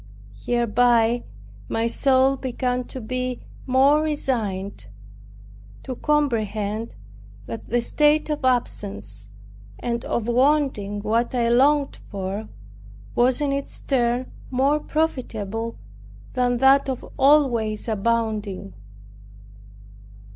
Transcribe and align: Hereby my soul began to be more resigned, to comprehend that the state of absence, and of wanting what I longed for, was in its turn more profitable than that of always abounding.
Hereby 0.33 1.25
my 1.69 1.85
soul 1.85 2.35
began 2.35 2.85
to 2.85 2.99
be 2.99 3.41
more 3.67 4.01
resigned, 4.01 4.87
to 5.83 5.93
comprehend 5.95 6.95
that 7.45 7.67
the 7.69 7.81
state 7.81 8.27
of 8.31 8.43
absence, 8.43 9.29
and 9.77 10.03
of 10.05 10.27
wanting 10.27 11.01
what 11.03 11.35
I 11.35 11.49
longed 11.49 11.97
for, 12.09 12.47
was 13.13 13.41
in 13.41 13.51
its 13.51 13.79
turn 13.83 14.31
more 14.49 14.79
profitable 14.79 15.77
than 16.33 16.57
that 16.57 16.89
of 16.89 17.05
always 17.19 17.87
abounding. 17.87 18.73